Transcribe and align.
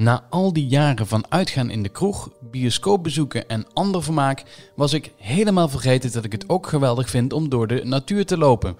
Na 0.00 0.26
al 0.30 0.52
die 0.52 0.66
jaren 0.66 1.06
van 1.06 1.24
uitgaan 1.28 1.70
in 1.70 1.82
de 1.82 1.88
kroeg, 1.88 2.30
bioscoopbezoeken 2.40 3.48
en 3.48 3.66
ander 3.72 4.02
vermaak, 4.02 4.42
was 4.74 4.92
ik 4.92 5.12
helemaal 5.16 5.68
vergeten 5.68 6.12
dat 6.12 6.24
ik 6.24 6.32
het 6.32 6.48
ook 6.48 6.66
geweldig 6.66 7.10
vind 7.10 7.32
om 7.32 7.48
door 7.48 7.66
de 7.66 7.84
natuur 7.84 8.26
te 8.26 8.38
lopen. 8.38 8.76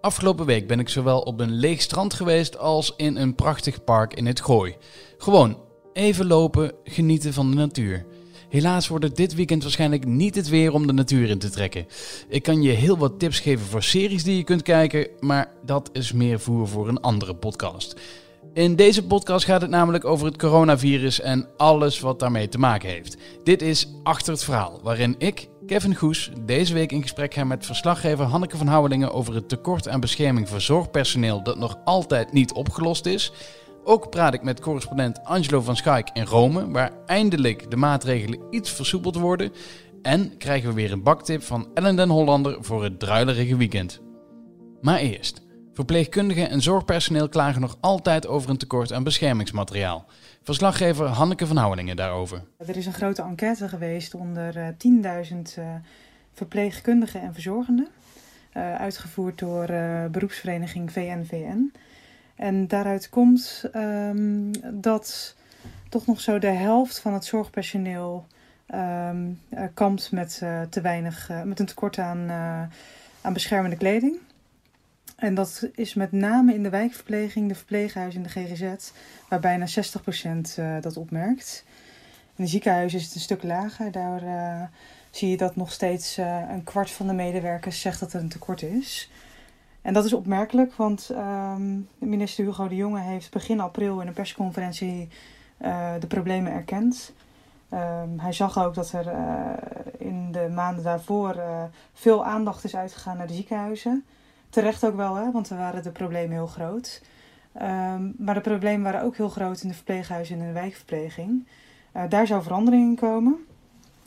Afgelopen 0.00 0.46
week 0.46 0.66
ben 0.66 0.80
ik 0.80 0.88
zowel 0.88 1.20
op 1.20 1.40
een 1.40 1.52
leeg 1.52 1.80
strand 1.80 2.14
geweest 2.14 2.58
als 2.58 2.92
in 2.96 3.16
een 3.16 3.34
prachtig 3.34 3.84
park 3.84 4.14
in 4.14 4.26
het 4.26 4.40
Gooi. 4.40 4.76
Gewoon 5.18 5.58
even 5.92 6.26
lopen, 6.26 6.72
genieten 6.84 7.32
van 7.32 7.50
de 7.50 7.56
natuur. 7.56 8.06
Helaas 8.48 8.88
wordt 8.88 9.04
het 9.04 9.16
dit 9.16 9.34
weekend 9.34 9.62
waarschijnlijk 9.62 10.06
niet 10.06 10.34
het 10.34 10.48
weer 10.48 10.72
om 10.72 10.86
de 10.86 10.92
natuur 10.92 11.28
in 11.28 11.38
te 11.38 11.50
trekken. 11.50 11.86
Ik 12.28 12.42
kan 12.42 12.62
je 12.62 12.70
heel 12.70 12.98
wat 12.98 13.18
tips 13.18 13.40
geven 13.40 13.66
voor 13.66 13.82
series 13.82 14.24
die 14.24 14.36
je 14.36 14.44
kunt 14.44 14.62
kijken, 14.62 15.08
maar 15.20 15.52
dat 15.64 15.90
is 15.92 16.12
meer 16.12 16.40
voer 16.40 16.68
voor 16.68 16.88
een 16.88 17.00
andere 17.00 17.34
podcast. 17.34 17.96
In 18.54 18.76
deze 18.76 19.06
podcast 19.06 19.44
gaat 19.44 19.60
het 19.60 19.70
namelijk 19.70 20.04
over 20.04 20.26
het 20.26 20.38
coronavirus 20.38 21.20
en 21.20 21.48
alles 21.56 22.00
wat 22.00 22.18
daarmee 22.18 22.48
te 22.48 22.58
maken 22.58 22.88
heeft. 22.88 23.16
Dit 23.44 23.62
is 23.62 23.88
Achter 24.02 24.32
het 24.32 24.44
Verhaal, 24.44 24.80
waarin 24.82 25.14
ik, 25.18 25.48
Kevin 25.66 25.94
Goes, 25.94 26.30
deze 26.40 26.74
week 26.74 26.92
in 26.92 27.02
gesprek 27.02 27.34
ga 27.34 27.44
met 27.44 27.66
verslaggever 27.66 28.24
Hanneke 28.24 28.56
van 28.56 28.66
Houwelingen 28.66 29.12
over 29.12 29.34
het 29.34 29.48
tekort 29.48 29.88
aan 29.88 30.00
bescherming 30.00 30.48
voor 30.48 30.60
zorgpersoneel 30.60 31.42
dat 31.42 31.58
nog 31.58 31.78
altijd 31.84 32.32
niet 32.32 32.52
opgelost 32.52 33.06
is. 33.06 33.32
Ook 33.84 34.10
praat 34.10 34.34
ik 34.34 34.42
met 34.42 34.60
correspondent 34.60 35.24
Angelo 35.24 35.60
van 35.60 35.76
Schaik 35.76 36.10
in 36.12 36.24
Rome, 36.24 36.70
waar 36.70 36.92
eindelijk 37.06 37.70
de 37.70 37.76
maatregelen 37.76 38.40
iets 38.50 38.70
versoepeld 38.70 39.16
worden. 39.16 39.52
En 40.02 40.36
krijgen 40.36 40.68
we 40.68 40.74
weer 40.74 40.92
een 40.92 41.02
baktip 41.02 41.42
van 41.42 41.68
Ellen 41.74 41.96
den 41.96 42.08
Hollander 42.08 42.56
voor 42.60 42.84
het 42.84 42.98
druilerige 42.98 43.56
weekend. 43.56 44.00
Maar 44.80 44.98
eerst. 44.98 45.43
Verpleegkundigen 45.74 46.50
en 46.50 46.62
zorgpersoneel 46.62 47.28
klagen 47.28 47.60
nog 47.60 47.76
altijd 47.80 48.26
over 48.26 48.50
een 48.50 48.56
tekort 48.56 48.92
aan 48.92 49.04
beschermingsmateriaal. 49.04 50.04
Verslaggever 50.42 51.06
Hanneke 51.06 51.46
van 51.46 51.56
Houwelingen 51.56 51.96
daarover. 51.96 52.44
Er 52.58 52.76
is 52.76 52.86
een 52.86 52.92
grote 52.92 53.22
enquête 53.22 53.68
geweest 53.68 54.14
onder 54.14 54.54
10.000 54.54 54.60
uh, 55.58 55.64
verpleegkundigen 56.32 57.20
en 57.20 57.32
verzorgenden. 57.32 57.88
Uh, 58.56 58.74
uitgevoerd 58.74 59.38
door 59.38 59.66
beroepsvereniging 60.10 60.92
VNVN. 60.92 61.72
En 62.34 62.68
daaruit 62.68 63.08
komt 63.08 63.64
um, 63.76 64.50
dat 64.80 65.34
toch 65.88 66.06
nog 66.06 66.20
zo 66.20 66.38
de 66.38 66.46
helft 66.46 66.98
van 66.98 67.12
het 67.12 67.24
zorgpersoneel 67.24 68.26
um, 68.74 69.40
kampt 69.74 70.12
met, 70.12 70.42
te 70.70 70.80
weinig, 70.80 71.30
met 71.44 71.60
een 71.60 71.66
tekort 71.66 71.98
aan, 71.98 72.30
aan 73.20 73.32
beschermende 73.32 73.76
kleding. 73.76 74.18
En 75.16 75.34
dat 75.34 75.68
is 75.74 75.94
met 75.94 76.12
name 76.12 76.54
in 76.54 76.62
de 76.62 76.70
wijkverpleging, 76.70 77.48
de 77.48 77.54
verpleeghuizen 77.54 78.22
en 78.22 78.28
de 78.32 78.40
GGZ, 78.40 78.90
waar 79.28 79.40
bijna 79.40 79.66
60% 79.66 79.70
uh, 80.58 80.76
dat 80.80 80.96
opmerkt. 80.96 81.64
In 82.36 82.44
de 82.44 82.50
ziekenhuizen 82.50 82.98
is 82.98 83.04
het 83.04 83.14
een 83.14 83.20
stuk 83.20 83.42
lager. 83.42 83.90
Daar 83.90 84.22
uh, 84.22 84.62
zie 85.10 85.30
je 85.30 85.36
dat 85.36 85.56
nog 85.56 85.72
steeds 85.72 86.18
uh, 86.18 86.40
een 86.50 86.64
kwart 86.64 86.90
van 86.90 87.06
de 87.06 87.12
medewerkers 87.12 87.80
zegt 87.80 88.00
dat 88.00 88.12
er 88.12 88.20
een 88.20 88.28
tekort 88.28 88.62
is. 88.62 89.10
En 89.82 89.94
dat 89.94 90.04
is 90.04 90.12
opmerkelijk, 90.12 90.74
want 90.74 91.10
um, 91.10 91.88
minister 91.98 92.44
Hugo 92.44 92.68
de 92.68 92.76
Jonge 92.76 93.00
heeft 93.00 93.30
begin 93.30 93.60
april 93.60 94.00
in 94.00 94.06
een 94.06 94.12
persconferentie 94.12 95.08
de 95.98 96.06
problemen 96.08 96.52
erkend. 96.52 97.12
Um, 97.72 98.18
hij 98.18 98.32
zag 98.32 98.58
ook 98.58 98.74
dat 98.74 98.92
er 98.92 99.12
in 99.98 100.32
de 100.32 100.48
maanden 100.54 100.84
daarvoor 100.84 101.42
veel 101.92 102.24
aandacht 102.24 102.64
is 102.64 102.76
uitgegaan 102.76 103.16
naar 103.16 103.26
de 103.26 103.34
ziekenhuizen. 103.34 104.04
Terecht 104.54 104.84
ook 104.84 104.96
wel, 104.96 105.14
hè, 105.14 105.30
want 105.30 105.50
er 105.50 105.56
waren 105.56 105.82
de 105.82 105.90
problemen 105.90 106.30
heel 106.30 106.46
groot. 106.46 107.02
Um, 107.62 108.14
maar 108.18 108.34
de 108.34 108.40
problemen 108.40 108.82
waren 108.82 109.02
ook 109.02 109.16
heel 109.16 109.28
groot 109.28 109.62
in 109.62 109.68
de 109.68 109.74
verpleeghuizen 109.74 110.34
en 110.34 110.40
in 110.40 110.46
de 110.46 110.52
wijkverpleging. 110.52 111.46
Uh, 111.96 112.02
daar 112.08 112.26
zou 112.26 112.42
verandering 112.42 112.88
in 112.88 112.96
komen. 112.96 113.36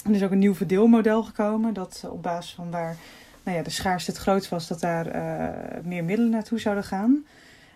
Er 0.05 0.11
is 0.11 0.23
ook 0.23 0.31
een 0.31 0.39
nieuw 0.39 0.55
verdeelmodel 0.55 1.23
gekomen, 1.23 1.73
dat 1.73 2.05
op 2.09 2.23
basis 2.23 2.53
van 2.53 2.71
waar 2.71 2.97
nou 3.43 3.57
ja, 3.57 3.63
de 3.63 3.69
schaarste 3.69 4.11
het 4.11 4.19
grootst 4.19 4.49
was, 4.49 4.67
dat 4.67 4.79
daar 4.79 5.15
uh, 5.15 5.83
meer 5.83 6.03
middelen 6.03 6.31
naartoe 6.31 6.59
zouden 6.59 6.83
gaan. 6.83 7.25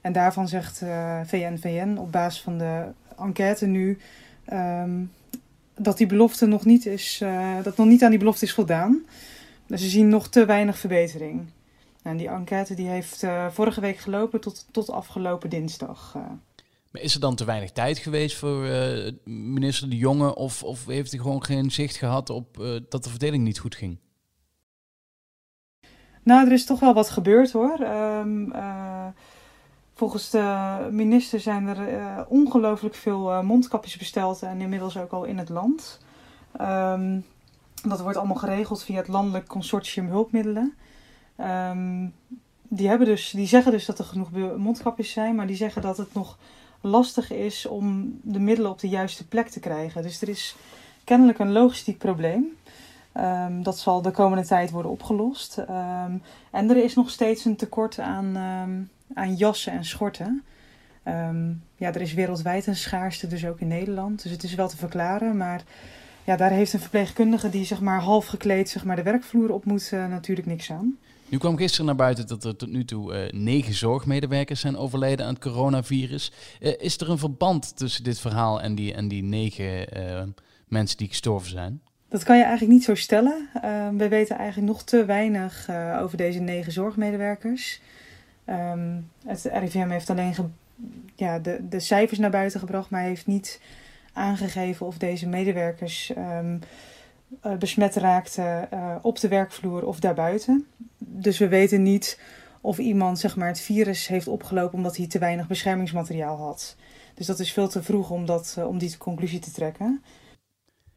En 0.01 0.13
daarvan 0.13 0.47
zegt 0.47 0.81
uh, 0.81 1.19
VNVN 1.25 1.97
op 1.97 2.11
basis 2.11 2.41
van 2.41 2.57
de 2.57 2.83
enquête 3.17 3.65
nu 3.65 3.97
um, 4.53 5.11
dat 5.75 5.97
die 5.97 6.07
belofte 6.07 6.45
nog 6.45 6.65
niet 6.65 6.85
is, 6.85 7.23
dat 7.63 7.77
nog 7.77 7.87
niet 7.87 8.03
aan 8.03 8.09
die 8.09 8.19
belofte 8.19 8.45
is 8.45 8.53
voldaan. 8.53 9.05
Dus 9.67 9.81
ze 9.81 9.89
zien 9.89 10.09
nog 10.09 10.29
te 10.29 10.45
weinig 10.45 10.77
verbetering. 10.77 11.47
En 12.01 12.17
die 12.17 12.27
enquête 12.27 12.73
die 12.73 12.87
heeft 12.87 13.23
uh, 13.23 13.47
vorige 13.49 13.81
week 13.81 13.97
gelopen 13.97 14.41
tot, 14.41 14.65
tot 14.71 14.89
afgelopen 14.89 15.49
dinsdag. 15.49 16.13
Uh. 16.17 16.23
Maar 16.91 17.01
is 17.01 17.13
er 17.13 17.19
dan 17.19 17.35
te 17.35 17.45
weinig 17.45 17.71
tijd 17.71 17.97
geweest 17.97 18.37
voor 18.37 18.65
uh, 18.65 19.11
minister 19.25 19.89
De 19.89 19.97
Jonge? 19.97 20.35
Of, 20.35 20.63
of 20.63 20.85
heeft 20.85 21.11
hij 21.11 21.19
gewoon 21.19 21.43
geen 21.43 21.71
zicht 21.71 21.95
gehad 21.95 22.29
op 22.29 22.55
dat 22.89 23.03
de 23.03 23.09
verdeling 23.09 23.43
niet 23.43 23.59
goed 23.59 23.75
ging? 23.75 23.97
Nou, 26.23 26.45
er 26.45 26.51
is 26.51 26.65
toch 26.65 26.79
wel 26.79 26.93
wat 26.93 27.09
gebeurd 27.09 27.51
hoor. 27.51 27.79
Um, 27.79 28.53
volgens 29.93 30.29
de 30.29 30.87
minister 30.91 31.39
zijn 31.39 31.67
er 31.67 32.25
ongelooflijk 32.27 32.95
veel 32.95 33.43
mondkapjes 33.43 33.97
besteld 33.97 34.41
en 34.41 34.61
inmiddels 34.61 34.97
ook 34.97 35.11
al 35.11 35.23
in 35.23 35.37
het 35.37 35.49
land. 35.49 35.99
Um, 36.61 37.25
dat 37.83 38.01
wordt 38.01 38.17
allemaal 38.17 38.35
geregeld 38.35 38.83
via 38.83 38.97
het 38.97 39.07
Landelijk 39.07 39.47
Consortium 39.47 40.07
Hulpmiddelen. 40.07 40.75
Um, 41.41 42.13
die, 42.67 42.87
hebben 42.87 43.07
dus, 43.07 43.29
die 43.29 43.47
zeggen 43.47 43.71
dus 43.71 43.85
dat 43.85 43.99
er 43.99 44.05
genoeg 44.05 44.29
mondkapjes 44.57 45.11
zijn, 45.11 45.35
maar 45.35 45.47
die 45.47 45.55
zeggen 45.55 45.81
dat 45.81 45.97
het 45.97 46.13
nog 46.13 46.37
lastig 46.81 47.31
is 47.31 47.65
om 47.65 48.19
de 48.21 48.39
middelen 48.39 48.71
op 48.71 48.79
de 48.79 48.89
juiste 48.89 49.27
plek 49.27 49.47
te 49.47 49.59
krijgen. 49.59 50.03
Dus 50.03 50.21
er 50.21 50.29
is 50.29 50.55
kennelijk 51.03 51.39
een 51.39 51.51
logistiek 51.51 51.97
probleem. 51.97 52.45
Um, 53.17 53.63
dat 53.63 53.79
zal 53.79 54.01
de 54.01 54.11
komende 54.11 54.45
tijd 54.45 54.71
worden 54.71 54.91
opgelost. 54.91 55.57
Um, 55.57 56.21
en 56.51 56.69
er 56.69 56.83
is 56.83 56.95
nog 56.95 57.09
steeds 57.09 57.45
een 57.45 57.55
tekort 57.55 57.99
aan, 57.99 58.37
aan 59.13 59.35
jassen 59.35 59.73
en 59.73 59.85
schorten. 59.85 60.43
ja, 61.75 61.93
er 61.93 62.01
is 62.01 62.13
wereldwijd 62.13 62.67
een 62.67 62.75
schaarste, 62.75 63.27
dus 63.27 63.45
ook 63.45 63.59
in 63.59 63.67
Nederland. 63.67 64.23
Dus 64.23 64.31
het 64.31 64.43
is 64.43 64.55
wel 64.55 64.67
te 64.67 64.77
verklaren, 64.77 65.37
maar 65.37 65.63
ja, 66.23 66.35
daar 66.35 66.49
heeft 66.49 66.73
een 66.73 66.79
verpleegkundige 66.79 67.49
die 67.49 67.65
zeg 67.65 67.81
maar 67.81 68.01
half 68.01 68.25
gekleed 68.25 68.69
zeg 68.69 68.85
maar, 68.85 68.95
de 68.95 69.03
werkvloer 69.03 69.51
op 69.51 69.65
moet 69.65 69.91
uh, 69.93 70.07
natuurlijk 70.07 70.47
niks 70.47 70.71
aan. 70.71 70.97
Nu 71.31 71.37
kwam 71.37 71.57
gisteren 71.57 71.85
naar 71.85 71.95
buiten 71.95 72.27
dat 72.27 72.43
er 72.43 72.55
tot 72.55 72.69
nu 72.69 72.85
toe 72.85 73.13
uh, 73.13 73.31
negen 73.31 73.73
zorgmedewerkers 73.73 74.59
zijn 74.59 74.77
overleden 74.77 75.25
aan 75.25 75.33
het 75.33 75.43
coronavirus. 75.43 76.31
Uh, 76.59 76.71
is 76.77 76.97
er 76.97 77.09
een 77.09 77.17
verband 77.17 77.77
tussen 77.77 78.03
dit 78.03 78.19
verhaal 78.19 78.61
en 78.61 78.75
die, 78.75 78.93
en 78.93 79.07
die 79.07 79.23
negen 79.23 79.97
uh, 79.97 80.21
mensen 80.67 80.97
die 80.97 81.07
gestorven 81.07 81.49
zijn? 81.49 81.81
Dat 82.09 82.23
kan 82.23 82.37
je 82.37 82.43
eigenlijk 82.43 82.73
niet 82.73 82.83
zo 82.83 82.95
stellen. 82.95 83.49
Ehm, 83.61 83.97
we 83.97 84.07
weten 84.07 84.37
eigenlijk 84.37 84.71
nog 84.71 84.83
te 84.83 85.05
weinig 85.05 85.69
over 85.99 86.17
deze 86.17 86.39
negen 86.39 86.71
zorgmedewerkers. 86.71 87.81
Um, 88.45 89.09
het 89.25 89.49
RIVM 89.53 89.89
heeft 89.89 90.09
alleen 90.09 90.35
ja, 91.15 91.39
de, 91.39 91.67
de 91.69 91.79
cijfers 91.79 92.19
naar 92.19 92.29
buiten 92.29 92.59
gebracht, 92.59 92.89
maar 92.89 93.01
heeft 93.01 93.27
niet 93.27 93.61
aangegeven 94.13 94.85
of 94.85 94.97
deze 94.97 95.27
medewerkers 95.27 96.11
uh, 96.17 96.39
besmet 97.59 97.95
raakten 97.95 98.67
uh, 98.73 98.95
op 99.01 99.19
de 99.19 99.27
werkvloer 99.27 99.85
of 99.85 99.99
daarbuiten. 99.99 100.67
Dus 100.97 101.37
we 101.37 101.47
weten 101.47 101.83
niet 101.83 102.19
of 102.61 102.77
iemand 102.77 103.19
zeg 103.19 103.35
maar, 103.35 103.47
het 103.47 103.59
virus 103.59 104.07
heeft 104.07 104.27
opgelopen 104.27 104.77
omdat 104.77 104.97
hij 104.97 105.07
te 105.07 105.19
weinig 105.19 105.47
beschermingsmateriaal 105.47 106.37
had. 106.37 106.75
Dus 107.15 107.25
dat 107.25 107.39
is 107.39 107.51
veel 107.51 107.67
te 107.67 107.83
vroeg 107.83 108.09
om, 108.09 108.25
dat, 108.25 108.55
uh, 108.59 108.67
om 108.67 108.77
die 108.77 108.97
conclusie 108.97 109.39
te 109.39 109.51
trekken. 109.51 110.03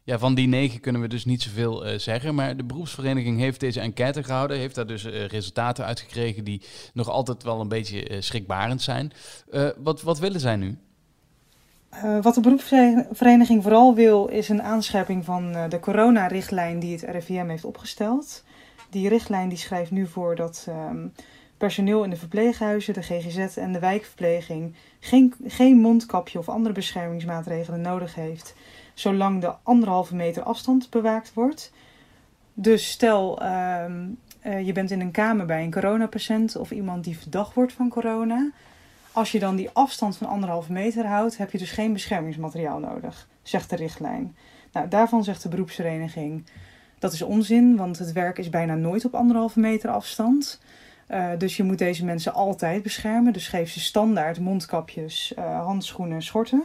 Ja, 0.03 0.19
van 0.19 0.35
die 0.35 0.47
negen 0.47 0.79
kunnen 0.79 1.01
we 1.01 1.07
dus 1.07 1.25
niet 1.25 1.41
zoveel 1.41 1.99
zeggen. 1.99 2.35
Maar 2.35 2.57
de 2.57 2.63
beroepsvereniging 2.63 3.39
heeft 3.39 3.59
deze 3.59 3.79
enquête 3.79 4.23
gehouden. 4.23 4.57
Heeft 4.57 4.75
daar 4.75 4.87
dus 4.87 5.05
uh, 5.05 5.25
resultaten 5.25 5.85
uitgekregen 5.85 6.43
die 6.43 6.61
nog 6.93 7.09
altijd 7.09 7.43
wel 7.43 7.61
een 7.61 7.67
beetje 7.67 8.09
uh, 8.09 8.21
schrikbarend 8.21 8.81
zijn. 8.81 9.11
wat, 9.77 10.01
wat 10.01 10.19
willen 10.19 10.39
zij 10.39 10.55
nu? 10.55 10.77
Uh, 12.03 12.21
wat 12.21 12.33
de 12.33 12.41
beroepsvereniging 12.41 13.63
vooral 13.63 13.95
wil, 13.95 14.27
is 14.27 14.49
een 14.49 14.61
aanscherping 14.61 15.25
van 15.25 15.55
uh, 15.55 15.69
de 15.69 15.79
coronarichtlijn 15.79 16.79
die 16.79 16.91
het 16.91 17.01
RIVM 17.01 17.47
heeft 17.47 17.65
opgesteld. 17.65 18.43
Die 18.89 19.09
richtlijn 19.09 19.49
die 19.49 19.57
schrijft 19.57 19.91
nu 19.91 20.07
voor 20.07 20.35
dat 20.35 20.67
um, 20.69 21.13
personeel 21.57 22.03
in 22.03 22.09
de 22.09 22.15
verpleeghuizen, 22.15 22.93
de 22.93 23.01
GGZ 23.01 23.57
en 23.57 23.71
de 23.71 23.79
wijkverpleging 23.79 24.75
geen, 24.99 25.33
geen 25.45 25.77
mondkapje 25.77 26.39
of 26.39 26.49
andere 26.49 26.73
beschermingsmaatregelen 26.73 27.81
nodig 27.81 28.15
heeft, 28.15 28.55
zolang 28.93 29.41
de 29.41 29.53
anderhalve 29.63 30.15
meter 30.15 30.43
afstand 30.43 30.89
bewaakt 30.89 31.33
wordt. 31.33 31.71
Dus 32.53 32.89
stel, 32.91 33.43
um, 33.43 34.17
uh, 34.45 34.65
je 34.65 34.71
bent 34.71 34.91
in 34.91 35.01
een 35.01 35.11
kamer 35.11 35.45
bij 35.45 35.63
een 35.63 35.71
coronapatiënt 35.71 36.55
of 36.55 36.71
iemand 36.71 37.03
die 37.03 37.17
verdacht 37.17 37.53
wordt 37.53 37.73
van 37.73 37.89
corona 37.89 38.51
als 39.15 39.31
je 39.31 39.39
dan 39.39 39.55
die 39.55 39.69
afstand 39.73 40.17
van 40.17 40.27
anderhalve 40.27 40.71
meter 40.71 41.05
houdt, 41.05 41.37
heb 41.37 41.51
je 41.51 41.57
dus 41.57 41.71
geen 41.71 41.93
beschermingsmateriaal 41.93 42.79
nodig, 42.79 43.27
zegt 43.41 43.69
de 43.69 43.75
richtlijn. 43.75 44.35
Nou, 44.71 44.87
daarvan 44.87 45.23
zegt 45.23 45.43
de 45.43 45.49
beroepsvereniging 45.49 46.43
dat 46.99 47.13
is 47.13 47.21
onzin, 47.21 47.75
want 47.75 47.99
het 47.99 48.11
werk 48.11 48.37
is 48.37 48.49
bijna 48.49 48.75
nooit 48.75 49.05
op 49.05 49.15
anderhalve 49.15 49.59
meter 49.59 49.89
afstand. 49.89 50.61
Uh, 51.09 51.29
dus 51.37 51.57
je 51.57 51.63
moet 51.63 51.77
deze 51.77 52.05
mensen 52.05 52.33
altijd 52.33 52.83
beschermen. 52.83 53.33
Dus 53.33 53.47
geef 53.47 53.71
ze 53.71 53.79
standaard 53.79 54.39
mondkapjes, 54.39 55.33
uh, 55.39 55.65
handschoenen, 55.65 56.21
schorten. 56.21 56.63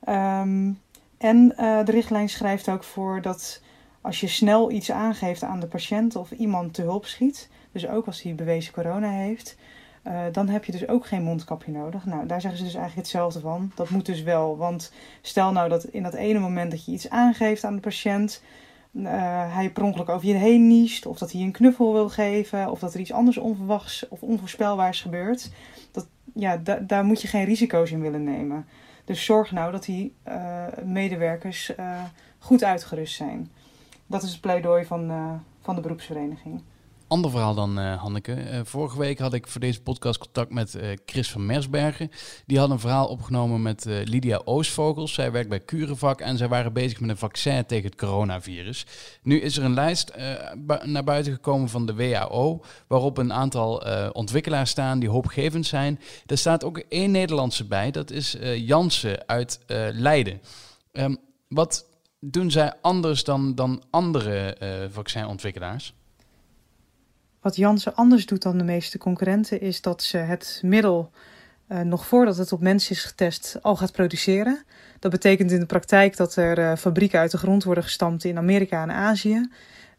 Ehm, 0.00 0.72
en 1.18 1.48
de 1.84 1.90
richtlijn 1.90 2.28
schrijft 2.28 2.68
ook 2.68 2.84
voor 2.84 3.22
dat 3.22 3.62
als 4.00 4.20
je 4.20 4.28
snel 4.28 4.70
iets 4.70 4.90
aangeeft 4.90 5.42
aan 5.42 5.60
de 5.60 5.66
patiënt 5.66 6.16
of 6.16 6.30
iemand 6.30 6.74
te 6.74 6.82
hulp 6.82 7.06
schiet, 7.06 7.48
dus 7.72 7.88
ook 7.88 8.06
als 8.06 8.22
hij 8.22 8.34
bewezen 8.34 8.72
corona 8.72 9.10
heeft, 9.10 9.56
uh, 10.06 10.22
dan 10.32 10.48
heb 10.48 10.64
je 10.64 10.72
dus 10.72 10.88
ook 10.88 11.06
geen 11.06 11.22
mondkapje 11.22 11.72
nodig. 11.72 12.04
Nou, 12.04 12.26
daar 12.26 12.40
zeggen 12.40 12.58
ze 12.58 12.64
dus 12.64 12.74
eigenlijk 12.74 13.06
hetzelfde 13.06 13.40
van. 13.40 13.72
Dat 13.74 13.90
moet 13.90 14.06
dus 14.06 14.22
wel. 14.22 14.56
Want 14.56 14.92
stel 15.20 15.52
nou 15.52 15.68
dat 15.68 15.84
in 15.84 16.02
dat 16.02 16.14
ene 16.14 16.38
moment 16.38 16.70
dat 16.70 16.84
je 16.84 16.92
iets 16.92 17.10
aangeeft 17.10 17.64
aan 17.64 17.74
de 17.74 17.80
patiënt, 17.80 18.42
uh, 18.92 19.10
hij 19.54 19.70
per 19.70 20.10
over 20.10 20.28
je 20.28 20.34
heen 20.34 20.66
niest, 20.66 21.06
of 21.06 21.18
dat 21.18 21.32
hij 21.32 21.40
een 21.40 21.52
knuffel 21.52 21.92
wil 21.92 22.08
geven, 22.08 22.70
of 22.70 22.78
dat 22.78 22.94
er 22.94 23.00
iets 23.00 23.12
anders 23.12 23.38
onverwachts 23.38 24.08
of 24.08 24.22
onvoorspelbaars 24.22 25.00
gebeurt. 25.00 25.50
Dat, 25.90 26.06
ja, 26.34 26.56
da 26.56 26.76
daar 26.76 27.04
moet 27.04 27.22
je 27.22 27.28
geen 27.28 27.44
risico's 27.44 27.90
in 27.90 28.00
willen 28.00 28.24
nemen. 28.24 28.66
Dus 29.04 29.24
zorg 29.24 29.52
nou 29.52 29.72
dat 29.72 29.84
die 29.84 30.14
uh, 30.28 30.64
medewerkers 30.84 31.72
goed 32.38 32.64
uitgerust 32.64 33.14
zijn. 33.14 33.50
Dat 34.06 34.22
is 34.22 34.30
het 34.30 34.40
pleidooi 34.40 34.84
van, 34.84 35.12
van 35.60 35.74
de 35.74 35.80
beroepsvereniging 35.80 36.62
ander 37.14 37.30
verhaal 37.30 37.54
dan, 37.54 37.78
uh, 37.78 38.02
Hanneke. 38.02 38.32
Uh, 38.32 38.60
vorige 38.64 38.98
week 38.98 39.18
had 39.18 39.34
ik 39.34 39.48
voor 39.48 39.60
deze 39.60 39.82
podcast 39.82 40.18
contact 40.18 40.50
met 40.50 40.74
uh, 40.74 40.82
Chris 41.06 41.30
van 41.30 41.46
Mersbergen. 41.46 42.10
Die 42.46 42.58
had 42.58 42.70
een 42.70 42.78
verhaal 42.78 43.06
opgenomen 43.06 43.62
met 43.62 43.84
Lydia 43.84 44.40
Oostvogels. 44.44 45.12
Zij 45.12 45.32
werkt 45.32 45.48
bij 45.48 45.64
Curevac 45.64 46.20
en 46.20 46.36
zij 46.36 46.48
waren 46.48 46.72
bezig 46.72 47.00
met 47.00 47.10
een 47.10 47.16
vaccin 47.16 47.66
tegen 47.66 47.84
het 47.84 47.98
coronavirus. 47.98 48.86
Nu 49.22 49.40
is 49.40 49.56
er 49.56 49.64
een 49.64 49.74
lijst 49.74 50.12
naar 50.82 51.04
buiten 51.04 51.32
gekomen 51.32 51.68
van 51.68 51.86
de 51.86 51.94
WHO, 51.94 52.64
waarop 52.86 53.18
een 53.18 53.32
aantal 53.32 53.82
ontwikkelaars 54.12 54.70
staan 54.70 54.98
die 54.98 55.08
hoopgevend 55.08 55.66
zijn. 55.66 56.00
Er 56.26 56.38
staat 56.38 56.64
ook 56.64 56.78
één 56.78 57.10
Nederlandse 57.10 57.64
bij, 57.64 57.90
dat 57.90 58.10
is 58.10 58.36
Jansen 58.56 59.28
uit 59.28 59.60
Leiden. 59.92 60.40
Um, 60.92 61.16
wat 61.48 61.86
doen 62.20 62.50
zij 62.50 62.72
anders 62.80 63.24
dan, 63.24 63.54
dan 63.54 63.82
andere 63.90 64.56
vaccinontwikkelaars? 64.92 65.94
Wat 67.44 67.56
Janssen 67.56 67.94
anders 67.94 68.26
doet 68.26 68.42
dan 68.42 68.58
de 68.58 68.64
meeste 68.64 68.98
concurrenten 68.98 69.60
is 69.60 69.80
dat 69.80 70.02
ze 70.02 70.16
het 70.16 70.60
middel 70.62 71.10
uh, 71.68 71.80
nog 71.80 72.06
voordat 72.06 72.36
het 72.36 72.52
op 72.52 72.60
mensen 72.60 72.94
is 72.94 73.04
getest 73.04 73.58
al 73.62 73.76
gaat 73.76 73.92
produceren. 73.92 74.64
Dat 74.98 75.10
betekent 75.10 75.50
in 75.50 75.60
de 75.60 75.66
praktijk 75.66 76.16
dat 76.16 76.36
er 76.36 76.58
uh, 76.58 76.76
fabrieken 76.76 77.18
uit 77.18 77.30
de 77.30 77.38
grond 77.38 77.64
worden 77.64 77.84
gestampt 77.84 78.24
in 78.24 78.36
Amerika 78.36 78.82
en 78.82 78.90
Azië. 78.90 79.48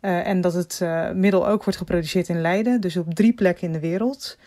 Uh, 0.02 0.28
en 0.28 0.42
dat 0.42 0.54
het 0.54 0.82
middel 1.14 1.48
ook 1.48 1.64
wordt 1.64 1.80
geproduceerd 1.80 2.30
in 2.30 2.42
Leiden, 2.42 2.82
dus 2.82 2.98
op 2.98 3.14
drie 3.14 3.34
plekken 3.34 3.68
in 3.68 3.74
de 3.74 3.80
wereld. 3.80 4.38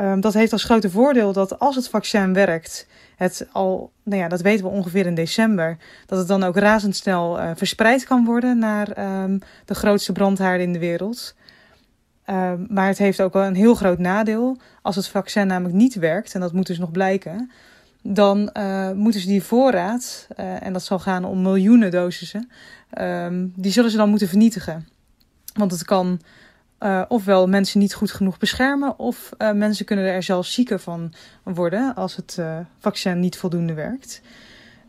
Um, 0.00 0.20
dat 0.20 0.34
heeft 0.34 0.52
als 0.52 0.64
grote 0.64 0.90
voordeel 0.90 1.32
dat 1.32 1.58
als 1.58 1.76
het 1.76 1.88
vaccin 1.88 2.32
werkt, 2.32 2.86
het 3.16 3.46
al, 3.52 3.90
nou 4.02 4.22
ja, 4.22 4.28
dat 4.28 4.40
weten 4.40 4.64
we 4.64 4.70
ongeveer 4.70 5.06
in 5.06 5.14
december, 5.14 5.76
dat 6.06 6.18
het 6.18 6.28
dan 6.28 6.42
ook 6.42 6.56
razendsnel 6.56 7.38
verspreid 7.54 8.04
kan 8.04 8.24
worden 8.24 8.58
naar 8.58 9.20
um, 9.22 9.38
de 9.64 9.74
grootste 9.74 10.12
brandhaarden 10.12 10.66
in 10.66 10.72
de 10.72 10.78
wereld. 10.78 11.36
Uh, 12.30 12.52
maar 12.68 12.86
het 12.86 12.98
heeft 12.98 13.20
ook 13.20 13.32
wel 13.32 13.44
een 13.44 13.54
heel 13.54 13.74
groot 13.74 13.98
nadeel. 13.98 14.56
Als 14.82 14.96
het 14.96 15.08
vaccin 15.08 15.46
namelijk 15.46 15.74
niet 15.74 15.94
werkt, 15.94 16.34
en 16.34 16.40
dat 16.40 16.52
moet 16.52 16.66
dus 16.66 16.78
nog 16.78 16.90
blijken, 16.90 17.50
dan 18.02 18.50
uh, 18.56 18.90
moeten 18.90 19.20
ze 19.20 19.26
die 19.26 19.42
voorraad, 19.42 20.28
uh, 20.36 20.62
en 20.62 20.72
dat 20.72 20.84
zal 20.84 20.98
gaan 20.98 21.24
om 21.24 21.42
miljoenen 21.42 21.90
dosissen, 21.90 22.50
die 23.54 23.72
zullen 23.72 23.90
ze 23.90 23.96
dan 23.96 24.08
moeten 24.08 24.28
vernietigen. 24.28 24.88
Want 25.54 25.70
het 25.70 25.84
kan 25.84 26.20
ofwel 27.08 27.48
mensen 27.48 27.80
niet 27.80 27.94
goed 27.94 28.12
genoeg 28.12 28.38
beschermen, 28.38 28.98
of 28.98 29.30
mensen 29.54 29.84
kunnen 29.84 30.04
er 30.04 30.22
zelfs 30.22 30.52
zieker 30.52 30.78
van 30.78 31.12
worden 31.42 31.94
als 31.94 32.16
het 32.16 32.38
vaccin 32.78 33.20
niet 33.20 33.36
voldoende 33.36 33.74
werkt. 33.74 34.20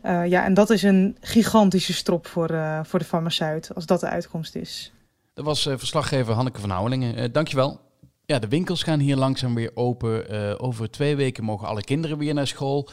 ja, 0.02 0.44
en 0.44 0.54
dat 0.54 0.70
is 0.70 0.82
een 0.82 1.16
gigantische 1.20 1.92
strop 1.92 2.26
voor, 2.26 2.60
voor 2.82 2.98
de 2.98 3.04
farmaceut, 3.04 3.74
als 3.74 3.86
dat 3.86 4.00
de 4.00 4.08
uitkomst 4.08 4.54
is. 4.54 4.92
Dat 5.40 5.48
was 5.48 5.66
uh, 5.66 5.74
verslaggever 5.76 6.34
Hanneke 6.34 6.60
van 6.60 6.70
Houwelingen. 6.70 7.18
Uh, 7.18 7.24
dankjewel. 7.32 7.80
Ja, 8.26 8.38
de 8.38 8.48
winkels 8.48 8.82
gaan 8.82 8.98
hier 8.98 9.16
langzaam 9.16 9.54
weer 9.54 9.70
open. 9.74 10.34
Uh, 10.34 10.54
over 10.56 10.90
twee 10.90 11.16
weken 11.16 11.44
mogen 11.44 11.68
alle 11.68 11.82
kinderen 11.82 12.18
weer 12.18 12.34
naar 12.34 12.46
school. 12.46 12.88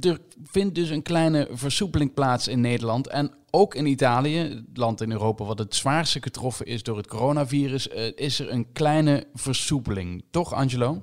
er 0.00 0.18
vindt 0.44 0.74
dus 0.74 0.90
een 0.90 1.02
kleine 1.02 1.48
versoepeling 1.52 2.14
plaats 2.14 2.48
in 2.48 2.60
Nederland. 2.60 3.08
En 3.08 3.34
ook 3.50 3.74
in 3.74 3.86
Italië, 3.86 4.38
het 4.38 4.76
land 4.76 5.00
in 5.00 5.12
Europa 5.12 5.44
wat 5.44 5.58
het 5.58 5.74
zwaarste 5.74 6.22
getroffen 6.22 6.66
is 6.66 6.82
door 6.82 6.96
het 6.96 7.06
coronavirus, 7.06 7.86
is 8.14 8.40
er 8.40 8.50
een 8.50 8.66
kleine 8.72 9.26
versoepeling. 9.34 10.24
Toch, 10.30 10.52
Angelo? 10.52 11.02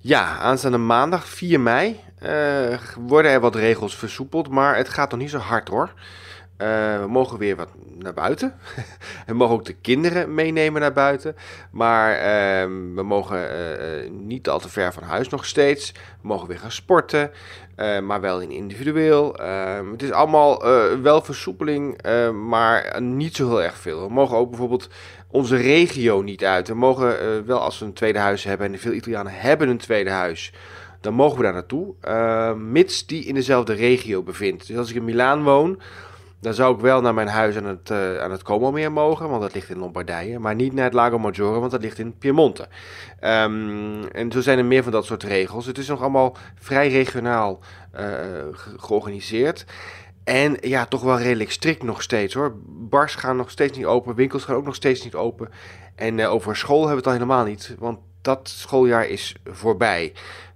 Ja, 0.00 0.38
aanstaande 0.38 0.78
maandag 0.78 1.28
4 1.28 1.60
mei 1.60 2.00
worden 2.98 3.30
er 3.30 3.40
wat 3.40 3.54
regels 3.54 3.96
versoepeld, 3.96 4.48
maar 4.48 4.76
het 4.76 4.88
gaat 4.88 5.10
nog 5.10 5.20
niet 5.20 5.30
zo 5.30 5.38
hard 5.38 5.68
hoor. 5.68 5.92
Uh, 6.58 7.00
we 7.00 7.06
mogen 7.08 7.38
weer 7.38 7.56
wat 7.56 7.68
naar 7.98 8.14
buiten. 8.14 8.54
we 9.26 9.34
mogen 9.34 9.54
ook 9.54 9.64
de 9.64 9.72
kinderen 9.72 10.34
meenemen 10.34 10.80
naar 10.80 10.92
buiten. 10.92 11.36
Maar 11.70 12.14
uh, 12.16 12.62
we 12.94 13.02
mogen 13.02 13.38
uh, 13.40 14.10
niet 14.10 14.48
al 14.48 14.58
te 14.58 14.68
ver 14.68 14.92
van 14.92 15.02
huis 15.02 15.28
nog 15.28 15.46
steeds. 15.46 15.92
We 15.92 16.28
mogen 16.28 16.48
weer 16.48 16.58
gaan 16.58 16.70
sporten. 16.70 17.30
maar 18.02 18.20
wel 18.20 18.40
in 18.40 18.50
individueel. 18.50 19.36
Ehm, 19.36 19.90
het 19.90 20.02
is 20.02 20.10
allemaal 20.10 20.62
wel 21.02 21.22
versoepeling, 21.22 22.02
maar 22.46 23.02
niet 23.02 23.36
zo 23.36 23.48
heel 23.48 23.62
erg 23.62 23.76
veel. 23.76 24.06
We 24.06 24.12
mogen 24.12 24.36
ook 24.36 24.48
bijvoorbeeld 24.50 24.88
onze 25.28 25.56
regio 25.56 26.22
niet 26.22 26.44
uit. 26.44 26.68
We 26.68 26.74
mogen 26.74 27.46
wel 27.46 27.60
als 27.60 27.78
we 27.78 27.84
een 27.84 27.92
tweede 27.92 28.18
huis 28.18 28.44
hebben. 28.44 28.72
En 28.72 28.78
veel 28.78 28.92
Italianen 28.92 29.32
hebben 29.34 29.68
een 29.68 29.78
tweede 29.78 30.10
huis 30.10 30.52
dan 31.00 31.14
mogen 31.14 31.36
we 31.36 31.42
daar 31.42 31.52
naartoe, 31.52 32.54
mits 32.56 33.06
die 33.06 33.24
in 33.24 33.34
dezelfde 33.34 33.72
regio 33.72 34.22
bevindt. 34.22 34.66
Dus 34.66 34.76
als 34.76 34.90
ik 34.90 34.96
in 34.96 35.04
Milaan 35.04 35.42
woon, 35.42 35.80
dan 36.42 36.54
zou 36.54 36.74
ik 36.74 36.80
wel 36.80 37.00
naar 37.00 37.14
mijn 37.14 37.28
huis 37.28 37.56
aan 37.56 37.64
het, 37.64 37.90
uh, 37.90 38.18
aan 38.18 38.30
het 38.30 38.42
Como 38.42 38.70
meer 38.70 38.92
mogen, 38.92 39.28
want 39.28 39.42
dat 39.42 39.54
ligt 39.54 39.70
in 39.70 39.78
Lombardije. 39.78 40.38
Maar 40.38 40.54
niet 40.54 40.72
naar 40.72 40.84
het 40.84 40.92
Lago 40.92 41.18
Maggiore, 41.18 41.58
want 41.58 41.70
dat 41.70 41.80
ligt 41.80 41.98
in 41.98 42.18
Piemonte. 42.18 42.68
Um, 43.20 44.08
en 44.08 44.32
zo 44.32 44.40
zijn 44.40 44.58
er 44.58 44.64
meer 44.64 44.82
van 44.82 44.92
dat 44.92 45.04
soort 45.04 45.22
regels. 45.22 45.66
Het 45.66 45.78
is 45.78 45.88
nog 45.88 46.00
allemaal 46.00 46.36
vrij 46.54 46.88
regionaal 46.88 47.58
uh, 48.00 48.06
georganiseerd. 48.76 49.64
En 50.24 50.56
ja, 50.60 50.86
toch 50.86 51.02
wel 51.02 51.18
redelijk 51.18 51.50
strikt 51.50 51.82
nog 51.82 52.02
steeds 52.02 52.34
hoor. 52.34 52.54
Bars 52.66 53.14
gaan 53.14 53.36
nog 53.36 53.50
steeds 53.50 53.76
niet 53.76 53.86
open, 53.86 54.14
winkels 54.14 54.44
gaan 54.44 54.56
ook 54.56 54.64
nog 54.64 54.74
steeds 54.74 55.04
niet 55.04 55.14
open. 55.14 55.48
En 55.94 56.18
uh, 56.18 56.32
over 56.32 56.56
school 56.56 56.86
hebben 56.86 56.90
we 56.90 56.96
het 56.96 57.06
al 57.06 57.12
helemaal 57.12 57.44
niet, 57.44 57.74
want 57.78 57.98
dat 58.22 58.48
schooljaar 58.48 59.06
is 59.06 59.36
voorbij. 59.44 60.12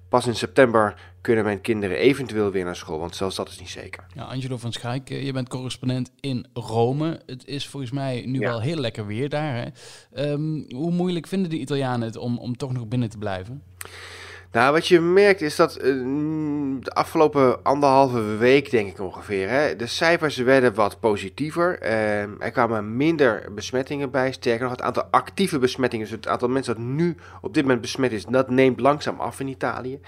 Pas 0.08 0.26
in 0.26 0.34
september 0.34 0.94
kunnen 1.26 1.44
mijn 1.44 1.60
kinderen 1.60 1.96
eventueel 1.96 2.50
weer 2.50 2.64
naar 2.64 2.76
school? 2.76 2.98
Want 2.98 3.16
zelfs 3.16 3.36
dat 3.36 3.48
is 3.48 3.58
niet 3.58 3.68
zeker. 3.68 4.04
Ja, 4.14 4.22
Angelo 4.22 4.56
van 4.56 4.72
Schaik, 4.72 5.10
eh, 5.10 5.24
je 5.24 5.32
bent 5.32 5.48
correspondent 5.48 6.10
in 6.20 6.46
Rome. 6.52 7.20
Het 7.26 7.46
is 7.46 7.68
volgens 7.68 7.92
mij 7.92 8.22
nu 8.26 8.38
wel 8.38 8.60
heel 8.60 8.76
lekker 8.76 9.06
weer 9.06 9.28
daar. 9.28 9.54
Hè? 9.54 10.32
Um, 10.32 10.66
hoe 10.74 10.90
moeilijk 10.90 11.26
vinden 11.26 11.50
de 11.50 11.58
Italianen 11.58 12.06
het 12.06 12.16
om, 12.16 12.38
om 12.38 12.56
toch 12.56 12.72
nog 12.72 12.88
binnen 12.88 13.10
te 13.10 13.18
blijven? 13.18 13.62
Nou, 14.52 14.72
wat 14.72 14.86
je 14.86 15.00
merkt 15.00 15.40
is 15.40 15.56
dat 15.56 15.76
uh, 15.76 15.84
de 16.80 16.90
afgelopen 16.92 17.62
anderhalve 17.62 18.36
week, 18.36 18.70
denk 18.70 18.88
ik 18.88 19.00
ongeveer, 19.00 19.48
hè, 19.48 19.76
de 19.76 19.86
cijfers 19.86 20.36
werden 20.36 20.74
wat 20.74 21.00
positiever. 21.00 21.82
Uh, 21.82 22.20
er 22.20 22.50
kwamen 22.50 22.96
minder 22.96 23.48
besmettingen 23.54 24.10
bij. 24.10 24.32
Sterker 24.32 24.62
nog, 24.62 24.70
het 24.70 24.82
aantal 24.82 25.04
actieve 25.10 25.58
besmettingen, 25.58 26.06
dus 26.06 26.16
het 26.16 26.28
aantal 26.28 26.48
mensen 26.48 26.74
dat 26.74 26.84
nu 26.84 27.16
op 27.40 27.54
dit 27.54 27.62
moment 27.62 27.80
besmet 27.80 28.12
is, 28.12 28.24
dat 28.24 28.50
neemt 28.50 28.80
langzaam 28.80 29.20
af 29.20 29.40
in 29.40 29.48
Italië. 29.48 30.00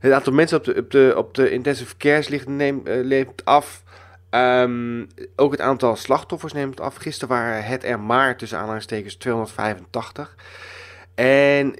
Het 0.00 0.12
aantal 0.12 0.32
mensen 0.32 0.58
op 0.58 0.64
de, 0.64 0.74
op 0.76 0.90
de, 0.90 1.14
op 1.16 1.34
de 1.34 1.50
intensive 1.50 1.96
cares 1.96 2.28
ligt, 2.28 2.48
neemt, 2.48 3.44
af. 3.44 3.82
Um, 4.30 5.06
ook 5.36 5.50
het 5.50 5.60
aantal 5.60 5.96
slachtoffers 5.96 6.52
neemt 6.52 6.80
af. 6.80 6.96
Gisteren 6.96 7.36
waren 7.36 7.64
het 7.64 7.84
er 7.84 8.00
maar 8.00 8.36
tussen 8.36 8.58
aanhalingstekens 8.58 9.14
285. 9.14 10.34
En 11.14 11.74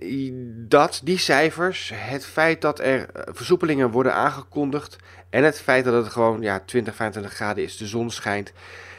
dat, 0.69 1.01
die 1.05 1.19
cijfers, 1.19 1.93
het 1.95 2.27
feit 2.27 2.61
dat 2.61 2.81
er 2.81 3.09
eh, 3.11 3.23
versoepelingen 3.35 3.91
worden 3.91 4.15
aangekondigd 4.15 4.97
en 5.31 5.45
het 5.45 5.61
feit 5.61 5.85
dat 5.85 6.05
het 6.05 6.13
gewoon 6.13 6.43
ja, 6.43 6.61
20, 6.65 6.95
25 6.95 7.33
graden 7.33 7.65
is, 7.65 7.77
de 7.77 7.87
zon 7.87 8.11
schijnt, 8.11 8.53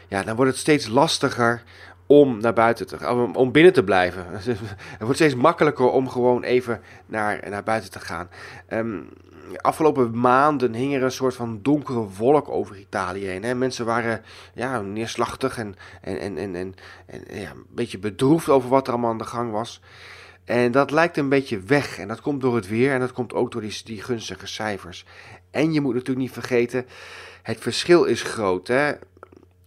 ja, 0.08 0.24
dan 0.24 0.36
wordt 0.36 0.52
het 0.52 0.60
steeds 0.60 0.88
lastiger 0.88 1.64
om 2.12 2.40
naar 2.40 2.54
buiten 2.54 2.88
te 2.88 2.98
gaan, 2.98 3.36
om 3.36 3.52
binnen 3.52 3.74
te 3.74 3.84
blijven. 3.84 4.26
Het 4.32 5.00
wordt 5.00 5.16
steeds 5.16 5.36
makkelijker 5.36 5.90
om 5.90 6.10
gewoon 6.10 6.44
even 6.44 6.82
naar, 7.06 7.50
naar 7.50 7.64
buiten 7.64 7.92
te 7.92 8.00
gaan. 8.00 8.30
Um, 8.70 9.10
afgelopen 9.56 10.20
maanden 10.20 10.74
hing 10.74 10.96
er 10.96 11.04
een 11.04 11.12
soort 11.12 11.36
van 11.36 11.60
donkere 11.62 12.08
wolk 12.18 12.50
over 12.50 12.78
Italië 12.78 13.26
heen. 13.26 13.44
Hè? 13.44 13.56
Mensen 13.56 13.86
waren 13.86 14.22
ja, 14.54 14.82
neerslachtig 14.82 15.58
en, 15.58 15.76
en, 16.02 16.20
en, 16.20 16.38
en, 16.38 16.56
en, 16.56 16.76
en 17.06 17.40
ja, 17.40 17.52
een 17.52 17.66
beetje 17.70 18.00
bedroefd 18.00 18.50
over 18.50 18.70
wat 18.70 18.88
er 18.88 18.94
allemaal 18.94 19.12
aan 19.12 19.18
de 19.18 19.24
gang 19.24 19.52
was. 19.52 19.82
En 20.46 20.72
dat 20.72 20.92
lijkt 20.92 21.18
een 21.18 21.30
beetje 21.30 21.60
weg. 21.60 21.98
En 21.98 22.08
dat 22.08 22.22
komt 22.22 22.42
door 22.42 22.56
het 22.56 22.68
weer 22.68 22.94
en 22.94 23.00
dat 23.00 23.12
komt 23.12 23.34
ook 23.34 23.52
door 23.52 23.62
die, 23.62 23.82
die 23.84 24.02
gunstige 24.02 24.48
cijfers. 24.48 25.06
En 25.52 25.74
je 25.74 25.82
moet 25.82 25.94
natuurlijk 25.94 26.20
niet 26.20 26.32
vergeten, 26.32 26.86
het 27.42 27.60
verschil 27.60 28.04
is 28.04 28.22
groot. 28.22 28.68
Hè? 28.68 28.92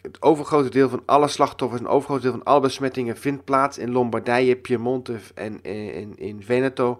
Het 0.02 0.22
overgrote 0.22 0.70
deel 0.70 0.88
van 0.88 1.02
alle 1.06 1.28
slachtoffers 1.28 1.80
en 1.80 1.86
overgrote 1.86 2.22
deel 2.22 2.30
van 2.30 2.42
alle 2.42 2.60
besmettingen 2.60 3.16
vindt 3.16 3.44
plaats 3.44 3.78
in 3.78 3.90
Lombardije, 3.90 4.56
Piemonte 4.56 5.16
en 5.34 5.62
in, 6.16 6.42
Veneto. 6.42 6.98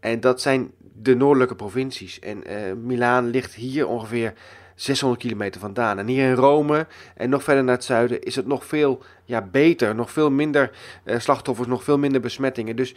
En 0.00 0.20
dat 0.20 0.40
zijn 0.40 0.70
de 1.02 1.16
noordelijke 1.16 1.54
provincies. 1.54 2.18
En 2.18 2.42
uh, 2.50 2.72
Milaan 2.82 3.28
ligt 3.28 3.54
hier 3.54 3.86
ongeveer 3.86 4.34
600 4.74 5.20
kilometer 5.20 5.60
vandaan. 5.60 5.98
En 5.98 6.06
hier 6.06 6.28
in 6.28 6.34
Rome 6.34 6.86
en 7.14 7.30
nog 7.30 7.42
verder 7.42 7.64
naar 7.64 7.74
het 7.74 7.84
zuiden 7.84 8.22
is 8.22 8.36
het 8.36 8.46
nog 8.46 8.64
veel 8.64 9.02
ja, 9.24 9.42
beter. 9.42 9.94
Nog 9.94 10.10
veel 10.10 10.30
minder 10.30 10.70
uh, 11.04 11.18
slachtoffers, 11.18 11.68
nog 11.68 11.84
veel 11.84 11.98
minder 11.98 12.20
besmettingen. 12.20 12.76
Dus 12.76 12.94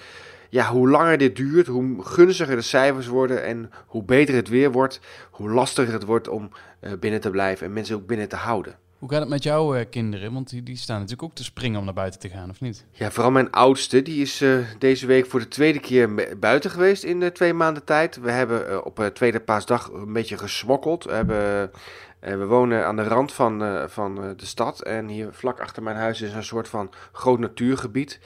ja, 0.50 0.70
hoe 0.70 0.90
langer 0.90 1.18
dit 1.18 1.36
duurt, 1.36 1.68
hoe 1.68 2.04
gunstiger 2.04 2.56
de 2.56 2.62
cijfers 2.62 3.08
worden 3.08 3.44
en 3.44 3.72
hoe 3.88 4.04
beter 4.04 4.36
het 4.36 4.50
weer 4.50 4.72
wordt, 4.72 5.00
hoe 5.32 5.50
lastiger 5.50 5.94
het 5.94 6.04
wordt 6.04 6.28
om 6.28 6.50
uh, 6.82 6.92
binnen 7.00 7.22
te 7.22 7.30
blijven 7.30 7.68
en 7.68 7.74
mensen 7.74 7.96
ook 7.96 8.08
binnen 8.08 8.30
te 8.30 8.36
houden. 8.36 8.76
Hoe 9.04 9.12
gaat 9.12 9.22
het 9.22 9.30
met 9.30 9.44
jouw 9.44 9.76
uh, 9.76 9.82
kinderen? 9.90 10.34
Want 10.34 10.50
die, 10.50 10.64
die 10.64 10.78
staan 10.78 10.96
natuurlijk 10.96 11.24
ook 11.24 11.36
te 11.36 11.44
springen 11.44 11.80
om 11.80 11.86
naar 11.86 11.94
buiten 11.94 12.20
te 12.20 12.30
gaan, 12.30 12.50
of 12.50 12.62
niet? 12.62 12.86
Ja, 12.92 13.12
vooral 13.12 13.32
mijn 13.32 13.52
oudste. 13.52 14.02
Die 14.02 14.22
is 14.22 14.42
uh, 14.42 14.58
deze 14.80 15.06
week 15.06 15.26
voor 15.26 15.40
de 15.40 15.48
tweede 15.48 15.80
keer 15.80 16.38
buiten 16.40 16.72
geweest 16.72 17.04
in 17.04 17.22
uh, 17.22 17.28
twee 17.28 17.54
maanden 17.54 17.84
tijd. 17.84 18.16
We 18.16 18.32
hebben 18.32 18.86
op 18.86 19.10
tweede 19.14 19.40
paasdag 19.40 19.92
een 19.92 20.14
beetje 20.14 20.38
gesmokkeld. 20.38 21.04
We, 21.04 21.12
hebben, 21.12 21.72
we 22.20 22.46
wonen 22.46 22.86
aan 22.86 22.96
de 22.96 23.04
rand 23.04 23.34
van, 23.34 23.90
van 23.90 24.16
de 24.16 24.46
stad. 24.46 24.82
En 24.82 25.08
hier 25.08 25.28
vlak 25.32 25.60
achter 25.60 25.84
mijn 25.84 25.98
huis 25.98 26.22
is 26.22 26.34
een 26.34 26.44
soort 26.44 26.68
van 26.68 26.92
groot 27.12 27.40
natuurgebied. 27.40 28.20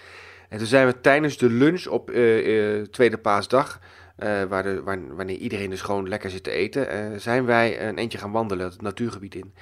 En 0.49 0.57
toen 0.57 0.67
zijn 0.67 0.87
we 0.87 1.01
tijdens 1.01 1.37
de 1.37 1.49
lunch 1.49 1.87
op 1.87 2.11
tweede 2.91 3.17
paasdag... 3.17 3.79
waar 4.49 4.63
de, 4.63 4.81
waar, 4.83 5.15
wanneer 5.15 5.37
iedereen 5.37 5.69
dus 5.69 5.81
gewoon 5.81 6.07
lekker 6.07 6.29
zit 6.29 6.43
te 6.43 6.51
eten... 6.51 7.21
zijn 7.21 7.45
wij 7.45 7.87
een 7.87 7.97
eentje 7.97 8.17
gaan 8.17 8.31
wandelen 8.31 8.65
het 8.65 8.81
natuurgebied 8.81 9.35
in. 9.35 9.53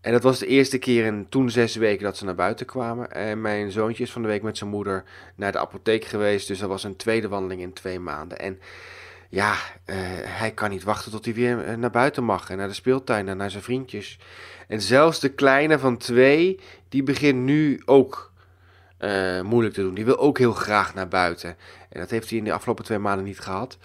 En 0.00 0.12
dat 0.12 0.22
was 0.22 0.38
de 0.38 0.46
eerste 0.46 0.78
keer 0.78 1.04
in 1.04 1.26
toen 1.28 1.50
zes 1.50 1.76
weken 1.76 2.04
dat 2.04 2.16
ze 2.16 2.24
naar 2.24 2.34
buiten 2.34 2.66
kwamen. 2.66 3.12
En 3.12 3.40
mijn 3.40 3.70
zoontje 3.70 4.02
is 4.02 4.12
van 4.12 4.22
de 4.22 4.28
week 4.28 4.42
met 4.42 4.58
zijn 4.58 4.70
moeder 4.70 5.04
naar 5.34 5.52
de 5.52 5.58
apotheek 5.58 6.04
geweest. 6.04 6.48
Dus 6.48 6.58
dat 6.58 6.68
was 6.68 6.84
een 6.84 6.96
tweede 6.96 7.28
wandeling 7.28 7.60
in 7.60 7.72
twee 7.72 7.98
maanden. 7.98 8.38
En 8.38 8.60
ja, 9.28 9.52
uh, 9.52 9.96
hij 10.22 10.50
kan 10.50 10.70
niet 10.70 10.82
wachten 10.82 11.10
tot 11.10 11.24
hij 11.24 11.34
weer 11.34 11.64
eh, 11.64 11.74
naar 11.74 11.90
buiten 11.90 12.24
mag. 12.24 12.50
En 12.50 12.56
naar 12.56 12.68
de 12.68 12.74
speeltuin 12.74 13.28
en 13.28 13.36
naar 13.36 13.50
zijn 13.50 13.62
vriendjes. 13.62 14.18
En 14.68 14.80
zelfs 14.82 15.20
de 15.20 15.28
kleine 15.28 15.78
van 15.78 15.96
twee, 15.96 16.60
die 16.88 17.02
begint 17.02 17.38
nu 17.38 17.82
ook 17.84 18.26
moeilijk 19.42 19.74
te 19.74 19.80
doen. 19.80 19.94
Die 19.94 20.04
wil 20.04 20.18
ook 20.18 20.38
heel 20.38 20.52
graag 20.52 20.94
naar 20.94 21.08
buiten. 21.08 21.56
En 21.88 22.00
dat 22.00 22.10
heeft 22.10 22.28
hij 22.28 22.38
in 22.38 22.44
de 22.44 22.52
afgelopen 22.52 22.84
twee 22.84 22.98
maanden 22.98 23.24
niet 23.24 23.40
gehad. 23.40 23.78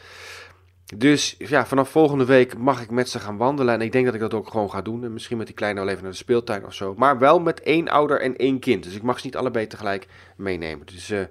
Dus 0.97 1.35
ja, 1.37 1.65
vanaf 1.65 1.89
volgende 1.89 2.25
week 2.25 2.57
mag 2.57 2.81
ik 2.81 2.91
met 2.91 3.09
ze 3.09 3.19
gaan 3.19 3.37
wandelen. 3.37 3.73
En 3.73 3.81
ik 3.81 3.91
denk 3.91 4.05
dat 4.05 4.13
ik 4.13 4.19
dat 4.19 4.33
ook 4.33 4.49
gewoon 4.49 4.69
ga 4.69 4.81
doen. 4.81 5.03
En 5.03 5.13
misschien 5.13 5.37
met 5.37 5.45
die 5.45 5.55
kleine 5.55 5.79
wel 5.79 5.89
even 5.89 6.03
naar 6.03 6.11
de 6.11 6.17
speeltuin 6.17 6.65
of 6.65 6.73
zo. 6.73 6.93
Maar 6.97 7.19
wel 7.19 7.39
met 7.39 7.61
één 7.61 7.87
ouder 7.87 8.21
en 8.21 8.35
één 8.35 8.59
kind. 8.59 8.83
Dus 8.83 8.95
ik 8.95 9.01
mag 9.01 9.19
ze 9.19 9.25
niet 9.25 9.35
allebei 9.35 9.67
tegelijk 9.67 10.07
meenemen. 10.37 10.85
Dus 10.85 11.09
uh, 11.09 11.23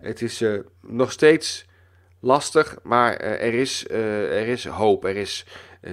het 0.00 0.22
is 0.22 0.42
uh, 0.42 0.60
nog 0.80 1.12
steeds 1.12 1.66
lastig. 2.20 2.78
Maar 2.82 3.24
uh, 3.24 3.30
er, 3.30 3.54
is, 3.54 3.88
er 3.88 4.48
is 4.48 4.66
hoop. 4.66 5.04
Er 5.04 5.16
is 5.16 5.46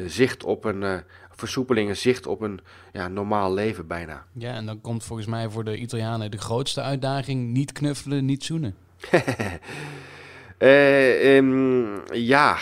zicht 0.06 0.44
op 0.44 0.66
een 0.66 1.04
versoepeling. 1.30 1.90
Een 1.90 1.96
zicht 1.96 2.28
op 2.28 2.42
een 2.42 2.60
ja, 2.94 3.08
normaal 3.08 3.54
leven 3.54 3.88
bijna. 3.88 4.26
Ja, 4.34 4.54
en 4.54 4.66
dan 4.66 4.82
komt 4.82 5.04
volgens 5.04 5.28
mij 5.28 5.50
voor 5.50 5.64
de 5.64 5.78
Italianen 5.78 6.32
de 6.32 6.38
grootste 6.38 6.82
uitdaging. 6.82 7.52
Niet 7.52 7.72
knuffelen, 7.72 8.26
niet 8.26 8.44
zoenen. 8.44 8.76
um, 10.60 12.02
ja 12.34 12.58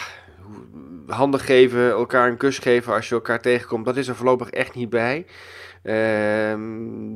handen 1.08 1.40
geven, 1.40 1.90
elkaar 1.90 2.30
een 2.30 2.38
kus 2.38 2.60
geven 2.60 2.94
als 2.94 3.10
je 3.10 3.16
elkaar 3.16 3.42
tegenkomt, 3.42 3.86
dat 3.86 3.98
is 3.98 4.08
er 4.08 4.16
voorlopig 4.16 4.50
echt 4.50 4.76
niet 4.76 4.90
bij. 4.90 5.26
Uh, 5.84 6.54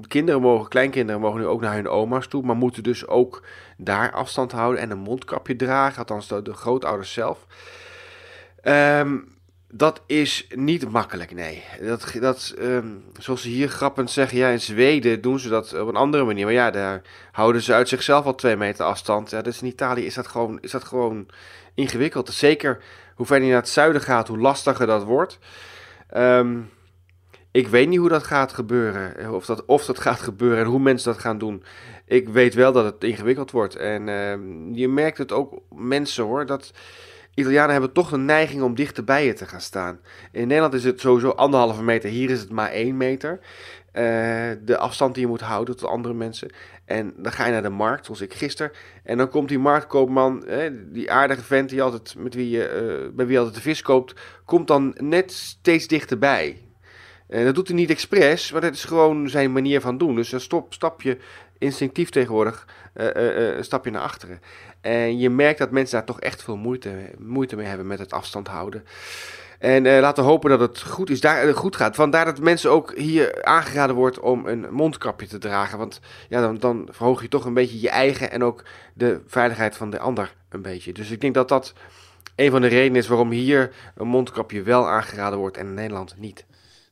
kinderen 0.08 0.42
mogen, 0.42 0.70
kleinkinderen 0.70 1.22
mogen 1.22 1.40
nu 1.40 1.46
ook 1.46 1.62
naar 1.62 1.76
hun 1.76 1.88
oma's 1.88 2.28
toe, 2.28 2.44
maar 2.44 2.56
moeten 2.56 2.84
dus 2.84 3.08
ook 3.08 3.44
daar 3.78 4.12
afstand 4.12 4.52
houden 4.52 4.82
en 4.82 4.92
een 4.92 4.98
mondkapje 4.98 5.56
dragen, 5.56 5.98
althans 5.98 6.28
de, 6.28 6.42
de 6.42 6.54
grootouders 6.54 7.14
zelf. 7.14 7.46
Um, 8.64 9.38
dat 9.72 10.02
is 10.06 10.48
niet 10.56 10.92
makkelijk, 10.92 11.34
nee. 11.34 11.64
Dat, 11.82 12.14
dat, 12.20 12.56
um, 12.60 13.04
zoals 13.20 13.42
ze 13.42 13.50
hier 13.50 13.70
grappend 13.70 14.12
zeggen, 14.12 14.38
ja, 14.38 14.50
in 14.50 14.62
Zweden 14.62 15.22
doen 15.22 15.40
ze 15.40 15.50
dat 15.50 15.80
op 15.80 15.88
een 15.88 15.96
andere 15.96 16.24
manier. 16.24 16.46
Maar 16.46 16.54
ja, 16.54 16.72
daar 16.72 17.02
houden 17.32 17.62
ze 17.62 17.74
uit 17.74 17.90
zichzelf 17.90 18.26
al 18.26 18.36
twee 18.36 18.56
meter 18.56 18.86
afstand. 18.86 19.30
Ja, 19.30 19.42
dus 19.42 19.62
in 19.62 19.68
Italië 19.68 20.06
is 20.06 20.14
dat 20.14 20.28
gewoon, 20.28 20.58
is 20.62 20.72
dat 20.72 20.84
gewoon 20.84 21.28
ingewikkeld. 21.74 22.30
Zeker 22.30 22.84
hoe 23.20 23.28
verder 23.28 23.46
je 23.46 23.54
naar 23.54 23.62
het 23.62 23.72
zuiden 23.72 24.02
gaat, 24.02 24.28
hoe 24.28 24.38
lastiger 24.38 24.88
dat 24.88 25.04
wordt. 25.04 25.40
Um, 26.18 26.70
ik 27.52 27.68
weet 27.68 27.88
niet 27.88 28.00
hoe 28.00 28.10
dat 28.10 28.24
gaat 28.24 28.54
gebeuren. 28.54 29.34
Of 29.34 29.46
dat, 29.46 29.66
of 29.66 29.86
dat 29.86 30.00
gaat 30.00 30.20
gebeuren 30.20 30.60
en 30.60 30.66
hoe 30.66 30.80
mensen 30.80 31.12
dat 31.12 31.22
gaan 31.22 31.38
doen. 31.38 31.64
Ik 32.06 32.30
weet 32.30 32.54
wel 32.54 32.72
dat 32.72 32.86
het 32.86 33.04
ingewikkeld 33.04 33.52
wordt. 33.52 33.76
En 33.76 34.08
uh, 34.08 34.78
je 34.78 34.88
merkt 34.88 35.18
het 35.18 35.32
ook 35.32 35.62
mensen 35.76 36.24
hoor. 36.24 36.46
Dat 36.46 36.74
Italianen 37.34 37.72
hebben 37.72 37.92
toch 37.92 38.10
de 38.10 38.18
neiging 38.18 38.62
om 38.62 38.76
dichter 38.76 39.04
bij 39.04 39.26
je 39.26 39.34
te 39.34 39.46
gaan 39.46 39.62
staan. 39.62 40.00
In 40.32 40.48
Nederland 40.48 40.74
is 40.74 40.84
het 40.84 41.00
sowieso 41.00 41.30
anderhalve 41.30 41.84
meter. 41.84 42.10
Hier 42.10 42.30
is 42.30 42.40
het 42.40 42.50
maar 42.50 42.70
één 42.70 42.98
meter. 42.98 43.40
Uh, 43.94 44.04
de 44.62 44.78
afstand 44.78 45.14
die 45.14 45.24
je 45.24 45.30
moet 45.30 45.42
houden 45.42 45.78
tot 45.78 45.90
andere 45.90 46.14
mensen. 46.14 46.52
En 46.86 47.14
dan 47.18 47.32
ga 47.32 47.46
je 47.46 47.52
naar 47.52 47.62
de 47.62 47.70
markt, 47.70 48.06
zoals 48.06 48.22
ik 48.22 48.34
gisteren. 48.34 48.72
En 49.04 49.18
dan 49.18 49.30
komt 49.30 49.50
die 49.50 49.60
marktkoopman, 49.60 50.46
die 50.92 51.12
aardige 51.12 51.42
vent 51.42 51.70
die 51.70 51.82
altijd, 51.82 52.16
met 52.18 52.34
wie 52.34 52.50
je, 52.50 53.02
uh, 53.10 53.16
bij 53.16 53.26
wie 53.26 53.38
altijd 53.38 53.56
de 53.56 53.62
vis 53.62 53.82
koopt, 53.82 54.14
komt 54.46 54.68
dan 54.68 54.96
net 54.98 55.32
steeds 55.32 55.88
dichterbij. 55.88 56.58
En 57.28 57.46
dat 57.46 57.56
doet 57.56 57.68
hij 57.68 57.76
niet 57.76 57.90
expres, 57.90 58.52
maar 58.52 58.62
dat 58.62 58.74
is 58.74 58.84
gewoon 58.84 59.30
zijn 59.30 59.52
manier 59.52 59.82
van 59.82 59.98
doen. 59.98 60.16
Dus 60.16 60.30
dan 60.30 60.40
stop, 60.40 60.74
stap 60.74 61.02
je 61.02 61.18
instinctief 61.60 62.10
tegenwoordig 62.10 62.68
uh, 62.96 63.06
uh, 63.06 63.58
een 63.58 63.64
stapje 63.64 63.92
naar 63.92 64.02
achteren. 64.02 64.42
En 64.82 65.20
je 65.20 65.30
merkt 65.30 65.60
dat 65.60 65.72
mensen 65.72 65.98
daar 65.98 66.06
toch 66.06 66.20
echt 66.20 66.44
veel 66.44 66.58
moeite, 66.58 66.92
moeite 67.18 67.56
mee 67.56 67.66
hebben 67.66 67.88
met 67.88 68.00
het 68.00 68.14
afstand 68.14 68.48
houden. 68.48 68.86
En 69.60 70.00
laten 70.00 70.24
we 70.24 70.30
hopen 70.30 70.50
dat 70.50 70.60
het 70.60 70.82
goed, 70.82 71.10
is, 71.10 71.22
daar, 71.22 71.54
goed 71.54 71.76
gaat. 71.76 71.96
Vandaar 71.96 72.26
dat 72.26 72.40
mensen 72.40 72.72
ook 72.72 72.96
hier 72.96 73.44
aangeraden 73.44 73.96
wordt 73.96 74.20
om 74.20 74.48
een 74.48 74.68
mondkapje 74.72 75.28
te 75.28 75.38
dragen. 75.38 75.78
Want 75.78 76.00
ja, 76.30 76.42
dan, 76.42 76.58
dan 76.58 76.88
verhoog 76.92 77.22
je 77.22 77.28
toch 77.28 77.46
een 77.46 77.54
beetje 77.54 77.82
je 77.82 77.90
eigen 77.90 78.32
en 78.32 78.44
ook 78.44 78.64
de 78.94 79.22
veiligheid 79.28 79.78
van 79.78 79.90
de 79.90 80.00
ander 80.00 80.36
een 80.50 80.62
beetje. 80.62 80.94
Dus 80.94 81.12
ik 81.12 81.22
denk 81.22 81.34
dat 81.34 81.50
dat 81.50 81.74
een 82.36 82.52
van 82.52 82.62
de 82.62 82.68
redenen 82.68 83.02
is 83.02 83.08
waarom 83.08 83.32
hier 83.32 83.72
een 83.96 84.08
mondkapje 84.08 84.62
wel 84.62 84.90
aangeraden 84.90 85.40
wordt 85.40 85.58
en 85.58 85.68
in 85.68 85.74
Nederland 85.74 86.16
niet. 86.18 86.46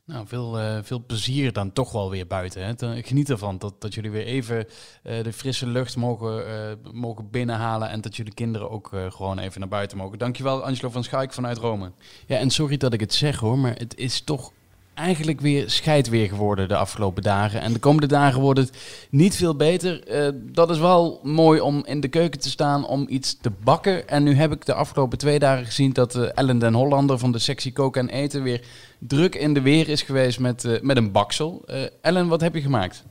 Nou, 0.08 0.26
veel, 0.26 0.60
uh, 0.60 0.78
veel 0.82 1.04
plezier 1.06 1.52
dan 1.52 1.72
toch 1.72 1.92
wel 1.92 2.10
weer 2.10 2.26
buiten. 2.26 2.64
Hè? 2.64 3.02
Geniet 3.02 3.30
ervan 3.30 3.58
dat, 3.58 3.74
dat 3.78 3.94
jullie 3.94 4.10
weer 4.10 4.24
even 4.24 4.56
uh, 4.56 5.22
de 5.22 5.32
frisse 5.32 5.66
lucht 5.66 5.96
mogen, 5.96 6.48
uh, 6.48 6.92
mogen 6.92 7.30
binnenhalen. 7.30 7.90
En 7.90 8.00
dat 8.00 8.16
jullie 8.16 8.34
kinderen 8.34 8.70
ook 8.70 8.90
gewoon 9.08 9.38
even 9.38 9.60
naar 9.60 9.68
buiten 9.68 9.98
mogen. 9.98 10.18
Dankjewel 10.18 10.64
Angelo 10.64 10.90
van 10.90 11.04
Schaik 11.04 11.32
vanuit 11.32 11.58
Rome. 11.58 11.92
Ja, 12.26 12.36
en 12.38 12.50
sorry 12.50 12.76
dat 12.76 12.92
ik 12.92 13.00
het 13.00 13.14
zeg 13.14 13.38
hoor, 13.38 13.58
maar 13.58 13.74
het 13.76 13.96
is 13.96 14.20
toch 14.20 14.52
eigenlijk 14.98 15.40
weer 15.40 15.70
scheidweer 15.70 16.28
geworden 16.28 16.68
de 16.68 16.76
afgelopen 16.76 17.22
dagen. 17.22 17.60
En 17.60 17.72
de 17.72 17.78
komende 17.78 18.06
dagen 18.06 18.40
wordt 18.40 18.58
het 18.58 18.72
niet 19.10 19.36
veel 19.36 19.56
beter. 19.56 20.10
Uh, 20.10 20.28
dat 20.34 20.70
is 20.70 20.78
wel 20.78 21.20
mooi 21.22 21.60
om 21.60 21.82
in 21.86 22.00
de 22.00 22.08
keuken 22.08 22.40
te 22.40 22.50
staan 22.50 22.86
om 22.86 23.06
iets 23.08 23.38
te 23.40 23.50
bakken. 23.64 24.08
En 24.08 24.22
nu 24.22 24.34
heb 24.34 24.52
ik 24.52 24.66
de 24.66 24.74
afgelopen 24.74 25.18
twee 25.18 25.38
dagen 25.38 25.66
gezien 25.66 25.92
dat 25.92 26.16
uh, 26.16 26.28
Ellen 26.34 26.58
den 26.58 26.74
Hollander 26.74 27.18
van 27.18 27.32
de 27.32 27.38
sectie 27.38 27.72
Koken 27.72 28.08
en 28.08 28.14
Eten 28.14 28.42
weer 28.42 28.64
druk 28.98 29.34
in 29.34 29.54
de 29.54 29.60
weer 29.60 29.88
is 29.88 30.02
geweest 30.02 30.38
met, 30.38 30.64
uh, 30.64 30.80
met 30.80 30.96
een 30.96 31.12
baksel. 31.12 31.64
Ellen, 32.00 32.28
wat 32.28 32.40
heb 32.40 32.54
je 32.54 32.60
gemaakt? 32.60 33.04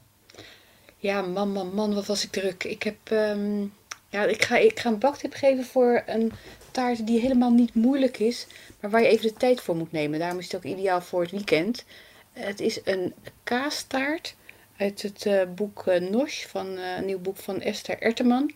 Ja, 0.98 1.22
man, 1.22 1.52
man, 1.52 1.74
man, 1.74 1.94
wat 1.94 2.06
was 2.06 2.24
ik 2.24 2.32
druk. 2.32 2.64
Ik 2.64 2.84
heb... 2.84 2.98
Um, 3.12 3.74
ja, 4.10 4.24
ik 4.24 4.44
ga, 4.44 4.58
ik 4.58 4.80
ga 4.80 4.90
een 4.90 5.00
baktip 5.00 5.34
geven 5.34 5.66
voor 5.66 6.04
een 6.06 6.32
taart 6.78 7.08
die 7.08 7.20
helemaal 7.20 7.52
niet 7.52 7.74
moeilijk 7.74 8.20
is, 8.20 8.48
maar 8.80 8.92
waar 8.92 9.02
je 9.02 9.08
even 9.08 9.28
de 9.28 9.34
tijd 9.34 9.62
voor 9.62 9.76
moet 9.76 9.92
nemen. 9.92 10.20
Daarom 10.20 10.40
is 10.40 10.46
het 10.46 10.56
ook 10.56 10.64
ideaal 10.64 11.02
voor 11.02 11.22
het 11.22 11.32
weekend. 11.32 11.86
Het 12.34 12.60
is 12.60 12.80
een 12.84 13.14
kaastaart 13.44 14.36
uit 14.78 15.02
het 15.02 15.26
uh, 15.26 15.42
boek 15.56 15.84
uh, 15.88 16.10
Nosh, 16.10 16.46
van 16.46 16.68
uh, 16.68 16.98
een 16.98 17.06
nieuw 17.06 17.20
boek 17.20 17.38
van 17.38 17.62
Esther 17.62 18.02
Erteman. 18.02 18.52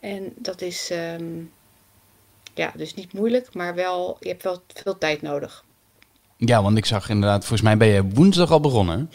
En 0.00 0.32
dat 0.36 0.60
is 0.60 0.90
um, 0.92 1.52
ja, 2.54 2.72
dus 2.76 2.94
niet 2.94 3.12
moeilijk, 3.12 3.54
maar 3.54 3.74
wel, 3.74 4.16
je 4.20 4.28
hebt 4.28 4.42
wel 4.42 4.62
veel 4.74 4.98
tijd 4.98 5.22
nodig. 5.22 5.64
Ja, 6.36 6.62
want 6.62 6.78
ik 6.78 6.86
zag 6.86 7.08
inderdaad, 7.08 7.40
volgens 7.40 7.62
mij 7.62 7.76
ben 7.76 7.88
je 7.88 8.08
woensdag 8.08 8.50
al 8.50 8.60
begonnen. 8.60 9.10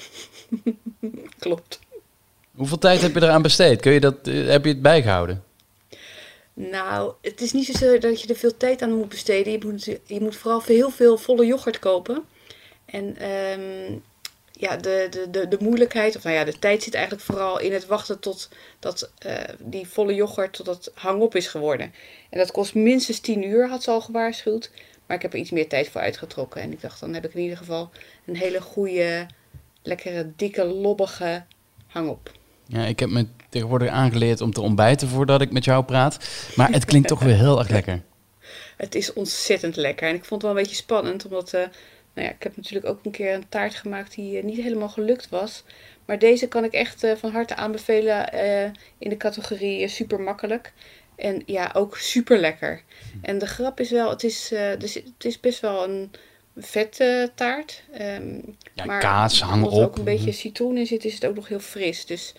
Klopt. 1.39 1.79
Hoeveel 2.55 2.77
tijd 2.77 3.01
heb 3.01 3.13
je 3.13 3.21
eraan 3.21 3.41
besteed? 3.41 3.81
Kun 3.81 3.91
je 3.91 3.99
dat, 3.99 4.25
heb 4.25 4.63
je 4.63 4.71
het 4.71 4.81
bijgehouden? 4.81 5.43
Nou, 6.53 7.13
het 7.21 7.41
is 7.41 7.51
niet 7.51 7.65
zozeer 7.65 7.99
dat 7.99 8.21
je 8.21 8.27
er 8.27 8.35
veel 8.35 8.57
tijd 8.57 8.81
aan 8.81 8.97
moet 8.97 9.09
besteden. 9.09 9.51
Je 9.51 9.65
moet, 9.65 9.83
je 9.83 10.21
moet 10.21 10.35
vooral 10.35 10.61
heel 10.63 10.89
veel 10.89 11.17
volle 11.17 11.45
yoghurt 11.45 11.79
kopen. 11.79 12.25
En 12.85 13.31
um, 13.31 14.03
ja, 14.51 14.75
de, 14.75 15.07
de, 15.09 15.29
de, 15.29 15.47
de 15.47 15.57
moeilijkheid, 15.59 16.15
of 16.15 16.23
nou 16.23 16.35
ja, 16.35 16.43
de 16.43 16.59
tijd 16.59 16.83
zit 16.83 16.93
eigenlijk 16.93 17.25
vooral 17.25 17.59
in 17.59 17.73
het 17.73 17.85
wachten 17.85 18.19
tot 18.19 18.49
dat, 18.79 19.11
uh, 19.25 19.33
die 19.59 19.87
volle 19.87 20.13
yoghurt 20.13 20.53
tot 20.53 20.65
het 20.65 20.91
hangop 20.93 21.35
is 21.35 21.47
geworden. 21.47 21.93
En 22.29 22.37
dat 22.37 22.51
kost 22.51 22.75
minstens 22.75 23.19
10 23.19 23.43
uur, 23.43 23.69
had 23.69 23.83
ze 23.83 23.91
al 23.91 24.01
gewaarschuwd. 24.01 24.71
Maar 25.05 25.17
ik 25.17 25.23
heb 25.23 25.33
er 25.33 25.39
iets 25.39 25.51
meer 25.51 25.67
tijd 25.69 25.89
voor 25.89 26.01
uitgetrokken. 26.01 26.61
En 26.61 26.71
ik 26.71 26.81
dacht, 26.81 26.99
dan 26.99 27.13
heb 27.13 27.25
ik 27.25 27.33
in 27.33 27.41
ieder 27.41 27.57
geval 27.57 27.91
een 28.25 28.35
hele 28.35 28.61
goede, 28.61 29.27
lekkere, 29.81 30.31
dikke, 30.35 30.65
lobbige 30.65 31.43
hangop. 31.87 32.31
Ja, 32.73 32.85
ik 32.85 32.99
heb 32.99 33.09
me 33.09 33.27
tegenwoordig 33.49 33.89
aangeleerd 33.89 34.41
om 34.41 34.53
te 34.53 34.61
ontbijten 34.61 35.07
voordat 35.07 35.41
ik 35.41 35.51
met 35.51 35.65
jou 35.65 35.83
praat. 35.83 36.17
Maar 36.55 36.71
het 36.71 36.85
klinkt 36.85 37.07
toch 37.07 37.23
weer 37.23 37.35
heel 37.35 37.59
erg 37.59 37.69
lekker. 37.69 38.01
Het 38.77 38.95
is 38.95 39.13
ontzettend 39.13 39.75
lekker. 39.75 40.07
En 40.07 40.15
ik 40.15 40.25
vond 40.25 40.41
het 40.41 40.51
wel 40.51 40.51
een 40.51 40.63
beetje 40.63 40.83
spannend, 40.83 41.25
omdat 41.25 41.53
uh, 41.53 41.61
nou 42.13 42.27
ja, 42.27 42.33
ik 42.33 42.43
heb 42.43 42.55
natuurlijk 42.55 42.85
ook 42.85 42.99
een 43.03 43.11
keer 43.11 43.33
een 43.33 43.49
taart 43.49 43.75
gemaakt 43.75 44.15
die 44.15 44.37
eh, 44.37 44.43
niet 44.43 44.61
helemaal 44.61 44.89
gelukt 44.89 45.29
was. 45.29 45.63
Maar 46.05 46.19
deze 46.19 46.47
kan 46.47 46.63
ik 46.63 46.73
echt 46.73 47.03
eh, 47.03 47.15
van 47.15 47.31
harte 47.31 47.55
aanbevelen 47.55 48.33
eh, 48.33 48.71
in 48.97 49.09
de 49.09 49.17
categorie 49.17 49.87
super 49.87 50.21
makkelijk. 50.21 50.73
En 51.15 51.43
ja, 51.45 51.71
ook 51.73 51.97
super 51.97 52.37
lekker. 52.39 52.81
En 53.21 53.37
de 53.37 53.47
grap 53.47 53.79
is 53.79 53.91
wel, 53.91 54.09
het 54.09 54.23
is, 54.23 54.53
dus 54.77 54.93
het 54.93 55.25
is 55.25 55.39
best 55.39 55.59
wel 55.59 55.83
een 55.83 56.11
vette 56.57 57.31
taart. 57.35 57.83
Um, 58.01 58.55
ja, 58.73 58.85
maar 58.85 58.99
kaas, 58.99 59.41
hang 59.41 59.65
op. 59.65 59.71
er 59.71 59.83
ook 59.83 59.97
een 59.97 60.03
beetje 60.03 60.31
citroen 60.31 60.77
in 60.77 60.85
zit, 60.85 61.05
is 61.05 61.13
het 61.13 61.25
ook 61.25 61.35
nog 61.35 61.47
heel 61.47 61.59
fris. 61.59 62.05
Dus 62.05 62.33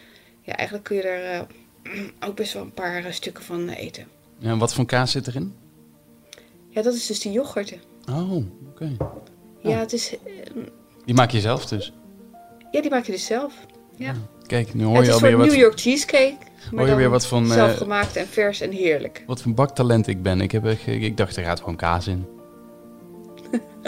ja, 0.44 0.52
eigenlijk 0.52 0.86
kun 0.86 0.96
je 0.96 1.02
er 1.02 1.46
ook 2.28 2.36
best 2.36 2.52
wel 2.52 2.62
een 2.62 2.72
paar 2.72 3.12
stukken 3.12 3.44
van 3.44 3.68
eten. 3.68 4.06
Ja, 4.38 4.50
en 4.50 4.58
wat 4.58 4.74
voor 4.74 4.84
kaas 4.84 5.10
zit 5.10 5.26
erin? 5.26 5.54
Ja, 6.68 6.82
dat 6.82 6.94
is 6.94 7.06
dus 7.06 7.20
die 7.20 7.32
yoghurt. 7.32 7.78
Oh, 8.10 8.32
oké. 8.68 8.96
Ja, 9.60 9.78
het 9.78 9.92
is... 9.92 10.14
die 11.04 11.14
maak 11.14 11.30
je 11.30 11.40
zelf 11.40 11.66
dus? 11.66 11.92
Ja, 12.70 12.80
die 12.80 12.90
maak 12.90 13.04
je 13.04 13.12
dus 13.12 13.26
zelf. 13.26 13.54
Ja. 13.96 14.14
Kijk, 14.46 14.74
nu 14.74 14.84
hoor 14.84 15.04
je 15.04 15.12
alweer 15.12 15.36
wat... 15.36 15.46
New 15.46 15.56
York 15.56 15.80
cheesecake. 15.80 16.36
hoor 16.70 16.88
je 16.88 16.94
weer 16.94 17.10
wat 17.10 17.26
van... 17.26 17.46
Zelf 17.46 17.70
eh, 17.70 17.76
gemaakt 17.76 18.16
en 18.16 18.26
vers 18.26 18.60
en 18.60 18.70
heerlijk. 18.70 19.24
Wat 19.26 19.42
voor 19.42 19.54
baktalent 19.54 20.06
ik 20.06 20.22
ben. 20.22 20.40
Ik, 20.40 20.52
heb, 20.52 20.66
ik 20.86 21.16
dacht, 21.16 21.36
er 21.36 21.44
gaat 21.44 21.58
gewoon 21.58 21.76
kaas 21.76 22.06
in. 22.06 22.26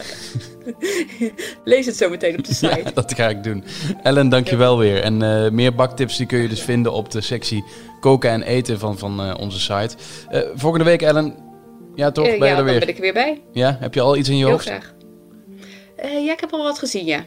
Lees 1.64 1.86
het 1.86 1.96
zo 1.96 2.08
meteen 2.08 2.38
op 2.38 2.44
de 2.44 2.54
site. 2.54 2.80
ja, 2.84 2.90
dat 2.90 3.14
ga 3.14 3.28
ik 3.28 3.44
doen. 3.44 3.64
Ellen, 4.02 4.28
dankjewel 4.28 4.78
weer. 4.78 5.02
En 5.02 5.22
uh, 5.22 5.50
meer 5.50 5.74
baktips 5.74 6.16
die 6.16 6.26
kun 6.26 6.38
je 6.38 6.48
dus 6.48 6.62
vinden 6.62 6.92
op 6.92 7.10
de 7.10 7.20
sectie 7.20 7.64
koken 8.00 8.30
en 8.30 8.42
eten 8.42 8.78
van, 8.78 8.98
van 8.98 9.26
uh, 9.26 9.34
onze 9.38 9.60
site. 9.60 9.96
Uh, 10.32 10.40
volgende 10.54 10.84
week, 10.84 11.02
Ellen. 11.02 11.34
Ja, 11.94 12.10
toch? 12.10 12.24
ben 12.24 12.34
je 12.34 12.44
ja, 12.44 12.56
er 12.56 12.64
weer? 12.64 12.72
dan 12.72 12.80
ben 12.80 12.88
ik 12.88 12.96
er 12.96 13.00
weer 13.00 13.12
bij. 13.12 13.42
Ja, 13.52 13.76
heb 13.80 13.94
je 13.94 14.00
al 14.00 14.16
iets 14.16 14.28
in 14.28 14.36
je 14.36 14.44
Heel 14.44 14.52
hoofd? 14.52 14.66
graag. 14.66 14.94
ja, 16.02 16.32
ik 16.32 16.40
heb 16.40 16.52
al 16.52 16.62
wat 16.62 16.78
gezien, 16.78 17.04
ja. 17.04 17.24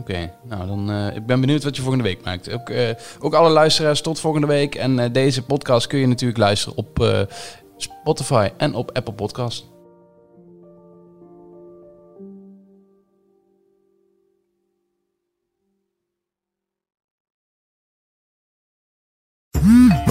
Oké, 0.00 0.32
nou 0.48 0.66
dan 0.66 0.90
uh, 0.90 1.16
ik 1.16 1.26
ben 1.26 1.40
benieuwd 1.40 1.64
wat 1.64 1.76
je 1.76 1.82
volgende 1.82 2.04
week 2.04 2.24
maakt. 2.24 2.52
Ook, 2.52 2.70
uh, 2.70 2.88
ook 3.20 3.34
alle 3.34 3.50
luisteraars 3.50 4.00
tot 4.00 4.20
volgende 4.20 4.46
week. 4.46 4.74
En 4.74 4.98
uh, 4.98 5.04
deze 5.12 5.42
podcast 5.42 5.86
kun 5.86 5.98
je 5.98 6.06
natuurlijk 6.06 6.38
luisteren 6.38 6.76
op 6.76 7.26
Spotify 7.76 8.48
en 8.56 8.74
op 8.74 8.90
Apple 8.92 9.14
Podcast. 9.14 9.71